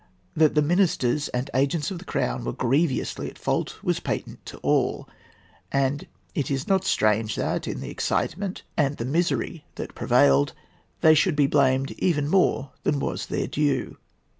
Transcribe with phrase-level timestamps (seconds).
[0.35, 4.57] That the ministers and agents of the Crown were grievously at fault was patent to
[4.63, 5.07] all;
[5.71, 10.53] and it is not strange that, in the excitement and the misery that prevailed,
[11.01, 13.97] they should be blamed even more than was their due.